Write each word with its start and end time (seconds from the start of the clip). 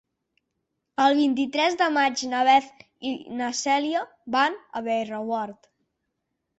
El 1.05 1.13
vint-i-tres 1.19 1.77
de 1.83 1.91
maig 1.99 2.25
na 2.33 2.41
Beth 2.49 2.83
i 3.11 3.13
na 3.45 3.53
Cèlia 3.63 4.05
van 4.39 4.61
a 4.83 4.87
Bellreguard. 4.93 5.75